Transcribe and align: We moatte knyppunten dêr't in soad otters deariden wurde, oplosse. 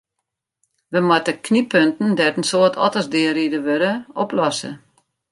We 0.93 0.99
moatte 1.07 1.33
knyppunten 1.47 2.09
dêr't 2.19 2.37
in 2.41 2.47
soad 2.51 2.73
otters 2.85 3.11
deariden 3.13 3.65
wurde, 3.67 3.93
oplosse. 4.21 4.71